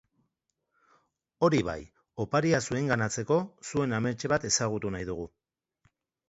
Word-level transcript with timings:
Hori 1.47 1.59
bai, 1.67 1.75
oparia 2.25 2.61
zuenganatzeko 2.71 3.37
zuen 3.69 3.95
amets 3.99 4.17
bat 4.35 4.49
ezagutu 4.51 4.93
nahi 4.97 5.09
dugu. 5.13 5.29